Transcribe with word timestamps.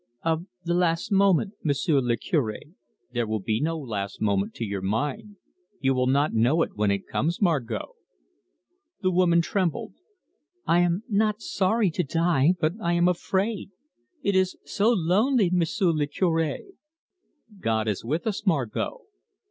"Of 0.23 0.47
the 0.63 0.73
last 0.73 1.11
moment, 1.11 1.53
M'sieu' 1.63 2.01
le 2.01 2.17
Cure." 2.17 2.57
"There 3.11 3.27
will 3.27 3.39
be 3.39 3.61
no 3.61 3.77
last 3.77 4.19
moment 4.19 4.55
to 4.55 4.65
your 4.65 4.81
mind 4.81 5.35
you 5.79 5.93
will 5.93 6.07
not 6.07 6.33
know 6.33 6.63
it 6.63 6.71
when 6.75 6.89
it 6.89 7.05
comes, 7.05 7.39
Margot." 7.39 7.89
The 9.03 9.11
woman 9.11 9.41
trembled. 9.41 9.93
"I 10.65 10.79
am 10.79 11.03
not 11.07 11.41
sorry 11.43 11.91
to 11.91 12.03
die. 12.03 12.55
But 12.59 12.73
I 12.81 12.93
am 12.93 13.07
afraid; 13.07 13.69
it 14.23 14.35
is 14.35 14.57
so 14.65 14.89
lonely, 14.91 15.51
M'sieu' 15.53 15.91
le 15.91 16.07
Cure." 16.07 16.57
"God 17.59 17.87
is 17.87 18.03
with 18.03 18.25
us, 18.25 18.43
Margot." 18.43 19.01